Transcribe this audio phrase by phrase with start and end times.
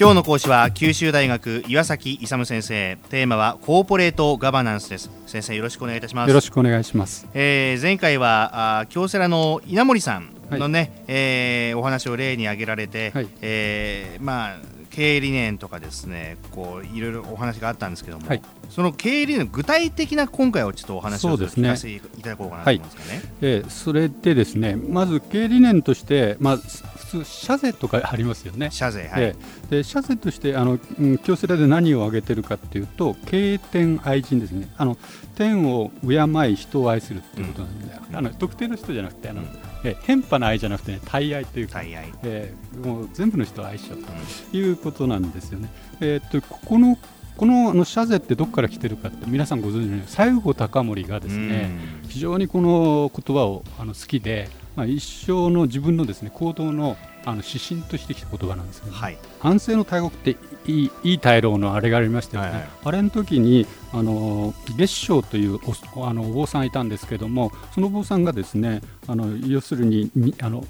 [0.00, 2.96] 今日の講師は九州大学岩崎勇先生。
[3.10, 5.10] テーマはコーポレートガバナンスです。
[5.26, 6.28] 先生よろしくお願いいたします。
[6.28, 14.56] よろしくお願いします、えー、前回はあ京セラの稲森さんのね、はい、えー、お話を例に挙げられて、はい、えー、まあ
[14.90, 23.18] 経営理念とかですねこういろいろお話があったんですけども、はい、その経営理念具体的な今回はちょっとお話を聞かせていただこうかなと思いますかね。
[23.18, 28.70] ねえー、それでですねまず経営理念として、まあ、普通社税とかありますよね。
[28.72, 29.36] 社税、はい、
[29.70, 30.78] で社税としてあの
[31.18, 34.68] 京セラで何を挙げてるかっていうと経営店愛人ですね。
[34.76, 34.98] あの
[35.36, 36.16] 天を敬
[36.50, 45.70] い人を愛するっていうことなんで、うん、あの特定の人じゃなくてあの、うんえ変派な愛じゃなくて、ね、対愛というか、えー、もう全部の人を愛しようということなんですよね。
[46.00, 46.98] うん、えー、っとここの
[47.36, 51.70] このあの社税ってどこから来てるかって皆さんご存知のように西郷隆盛がですね、
[52.08, 60.30] 非常にこの言葉をあの好きで、まあ、一生の自分のですね行動のあの指針としてきた言葉なんですけど、ね、はい、安政の大国って
[60.66, 65.58] いいいい大老のあれがありましたよね、はいはい、あれの時にあの月商という
[65.96, 70.64] おあのお坊さんいたんですけどもそのお坊さんがですねあの要するにあの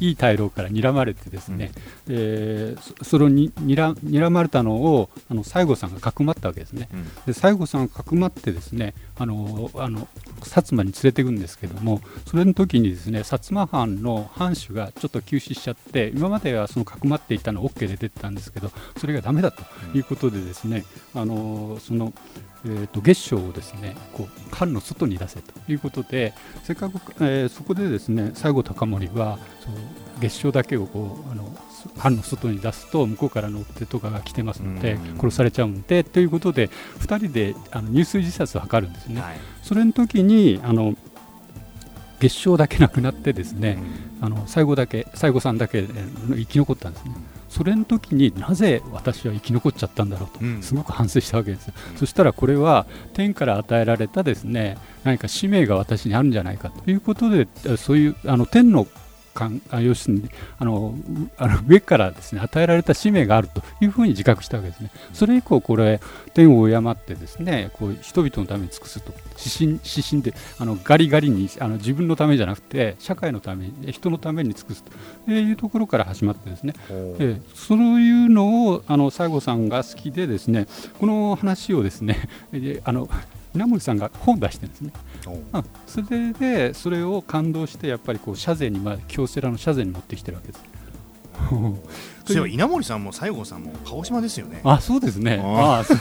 [0.00, 1.72] いい大老から睨まれてですね、
[2.08, 10.08] うん、えー、それをに睨まれたのをあの西郷さんがかくまったわけですね、うん、で西郷さんがかくまってですねあのあの
[10.40, 19.62] 薩摩に連れていくんですけどもそれの時にですね薩摩藩の藩主がちょっと急死しちゃって今まではそのかくまっていたの OK で出てたんですけどそれがダメだと
[19.96, 20.84] いうことでですね、
[21.14, 22.12] うん、あのその
[22.66, 29.76] えーと、月賞をですねこう藩の外に出せということでせっかく、えー、そこでですね西郷隆盛はその
[30.20, 31.54] 月賞だけをこうあの
[31.98, 36.68] 藩の外に出すと向こうからの追手とかが来てますので殺されちゃうんでということで
[37.00, 39.20] 2人であの入水自殺を図るんですね。
[39.20, 40.94] はい、それの時にあの
[42.20, 43.76] 月賞だけなくなってですね、
[44.22, 45.84] あの最後だけ最後さんだけ
[46.28, 47.14] 生き残ったんですね。
[47.54, 58.88] それの時になぜ私は生き残っちゃったんだろうと、すごく反省したわけです、うん、そしたらこれは天から与えられたですね何か使命が私にあるんじゃないかということでそういうあの天の
[59.34, 60.94] かん要するにあの
[61.36, 64.90] あの上からですね与えられた使命があるというふうに自覚したわけですね。
[65.12, 66.00] それ以降これ
[66.32, 69.12] 天を敬ってですねこう人々のために尽くすと。
[69.36, 74.92] 指針指針であのガリガリにあの自分のためじゃなくて社会のために人のために尽くすと。
[75.30, 76.74] いうところから始まってですね、
[77.18, 80.66] えそういうのをあの西郷さんが好きでですね
[80.98, 82.28] この話をですね
[82.84, 83.08] あの
[83.54, 84.92] 稲森さんが本出してるんですね。
[85.86, 90.64] それでそれを感動してやっぱりこう社税にまあ京セラの社税に持ってきてるわけです。
[92.24, 94.60] そういえば稲森さんも西郷さんも鹿児島ですよね。
[94.64, 95.40] あ、そうですね。
[95.44, 95.94] ああ、 そ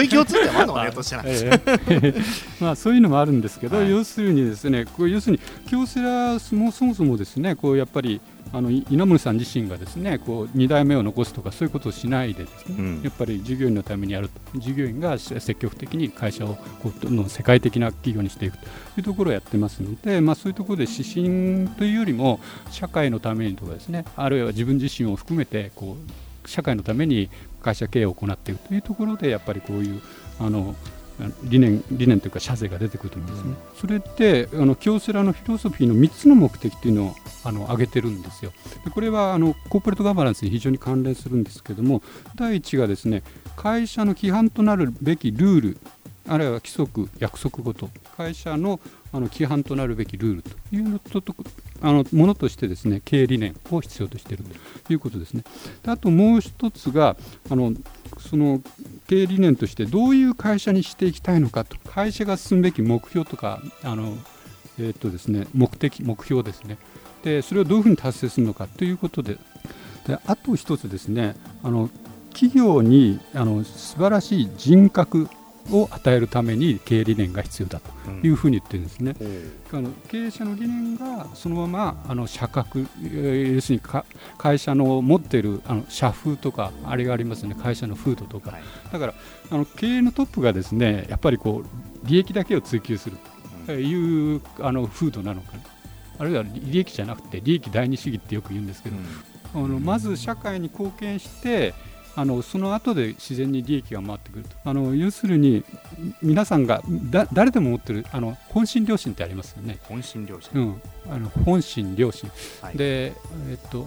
[0.00, 1.24] ういう共通点もあるのかねとしたら。
[2.60, 8.20] まあそういうのもあるんですけど、はい、要するにですね、こう要するに京セラもそもそもですね、こうやっぱり
[8.52, 18.68] あの稲森さん自身がですねこう2代目を残すとかそういうことをしないでですね、うん、やっぱり従業員のためにやると従業員が積極的に会社をこうの世界的な企業にしていくとい
[19.00, 22.40] うところをやってますので、まあ、そういうところで指針というよりも
[22.70, 25.96] 社会のためにとかですねあるいは自分自身を含めてこ
[26.44, 27.28] う社会のために
[27.62, 30.00] 会社経営を行っていくというところでやっぱりこういう
[30.40, 30.74] あの
[31.44, 37.14] 理念理念というか社税が出てくると思うんですね、うん、それってあの京セラのフィロソフィーの3つの目的というのを
[37.44, 38.52] あの挙げてるんですよ。
[38.84, 42.02] でこれはあのコーポレートガバナンスに非常に関連するんですけども
[42.34, 43.22] 第1がですね
[43.56, 45.78] 会社の規範となるべきルール
[46.28, 48.80] あるいは規則約束ごと会社の
[49.12, 51.22] あの規範となるべきルールというのと
[51.80, 54.44] あのものとしてですね経営理念を必要としている
[54.84, 55.44] ということですね。
[55.82, 57.16] であともう一つが
[57.50, 57.72] あの
[58.18, 58.62] その
[59.08, 64.14] 経営理念としてどういう会社にしていきたいのかと会社が進むべき目標とかあの、
[64.78, 66.78] えーとですね、目的目標ですね
[67.22, 69.38] でそれをどういうふうに達成するのかということで
[70.06, 71.90] であと一つですねあの
[72.30, 75.28] 企業にあの素晴らしい人格
[75.70, 79.14] を与えるために経営理念が必要だというふうに言ってるんですね。
[79.20, 84.02] うん、あの経営者の理念がそのままあの社格要するに
[84.38, 87.54] 会社の持っているあの社風とかあれがありますね。
[87.54, 89.14] 会社の風土とか、はい、だから
[89.50, 93.16] あの経営のトップがですねやっぱりこう利益だけを追求する
[93.66, 95.62] という、あの風土なのかな。
[96.18, 98.96] あるいは利益じゃなくて利益第二主義ってよく言うんですけど、
[99.54, 101.74] うん、あのまず社会に貢献して
[102.16, 104.56] あのその後で自然に利益が回ってくると。
[104.64, 105.64] あの要するに
[106.22, 109.78] 皆さんがだ誰でも持ってるあの本心良心ってありますよね。
[109.82, 110.82] 本心良心、うん、
[111.12, 112.30] あの本心良心、
[112.62, 113.12] はい、で
[113.50, 113.86] えっと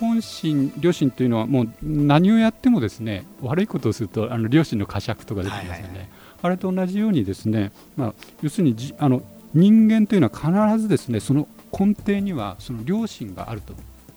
[0.00, 6.08] 本心良心というのはもう何をやってもですね悪いことをするとあの良心の呵責とか出てきますよね、はいはいはい、
[6.42, 11.46] あれと同じようにですね、まあ、要するにじあの人間というのは必ずですねその
[11.78, 13.74] 根底にはその良心があると。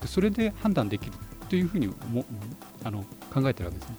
[0.07, 1.13] それで判断できる
[1.49, 2.25] というふうにも
[2.83, 3.03] あの
[3.33, 3.95] 考えてるわけですね。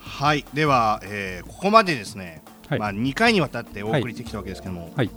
[0.00, 0.44] はい。
[0.54, 5.10] では、えー、ここまでですね、はい、まあ、2回にわたってお送りしてきたわけですけども、はい、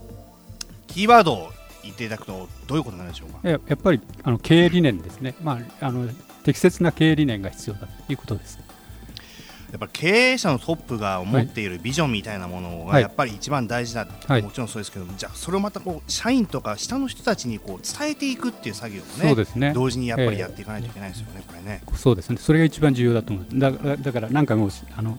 [0.88, 1.52] キーワードを
[1.84, 3.40] 言っていただくとどういうことなんでしょうか？
[3.50, 6.08] ややっぱりあの経営理念ですね、まあ、あの
[6.44, 8.60] 適切な経営理念が必要だということです。
[9.72, 19.72] やっぱ経営者のトップが持っているビジョンみたいなものがやっぱり一番大事だ、はい、もちろんそうですけどじゃあそれをまたこう社員とか下の人たちにこう伝えていくっていう作業をねそうですね。
[19.74, 21.82] 同時にやっぱりやっていかないといけないですよね、えー、これね。
[21.96, 22.38] そうですね。
[22.38, 23.46] それが一番重要だと思う。
[23.54, 25.18] だだから何回もあの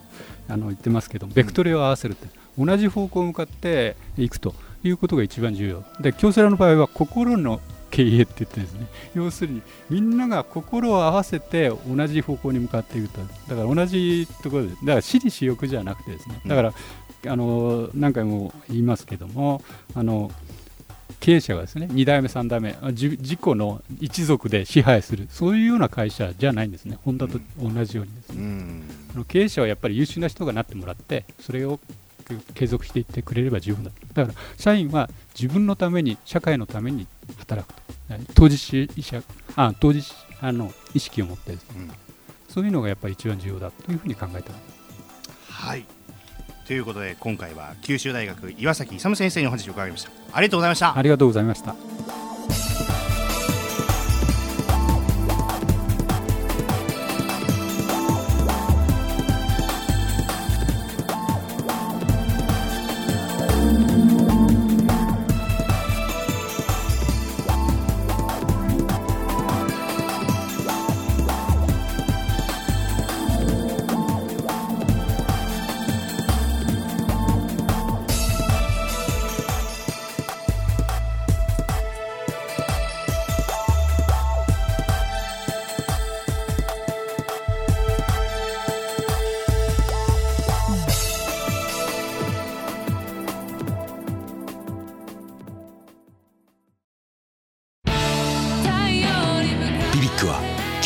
[0.48, 2.26] あの言ってますけどベクトルを合わせるって、
[2.58, 5.84] うん、同じ方向向かっていくということが一番重要。
[6.00, 7.60] で京セラの場合は心の
[7.92, 8.86] 経営って言ってですね。
[9.14, 13.20] 要するにみんなが心を合わせて同じ方向に向かっていくと。
[13.20, 16.40] だから同じところでだから私利私欲じゃなくてですね。
[16.46, 16.74] だから、
[17.24, 19.62] うん、あの何回も言いますけども
[19.94, 20.32] あの
[21.20, 25.28] 経営者がですね2代目、3代目自己の一族で支配する。
[25.30, 28.84] そういうような会社じゃないんですね、ホンダと同じようにですね、うん、
[29.14, 31.78] あの経営者はやっぱり優秀な人がなってもらってそれを
[32.54, 33.90] 継続していってくれれば十分だ。
[34.14, 37.06] だから社員は自分のために社会のために
[37.38, 37.81] 働くと
[38.34, 38.58] 当事
[39.00, 39.22] 者
[39.56, 40.02] あ当事
[40.40, 41.90] あの意識を持ってですね、うん、
[42.48, 44.62] そういうのがやっぱり一番重要だというふうに考えてます。
[45.50, 45.84] はい。
[46.66, 50.10] ということで今回は九州大学岩崎勇先生にお話を伺いました。
[50.32, 50.96] ありがとうございました。
[50.96, 52.01] ありがとうございました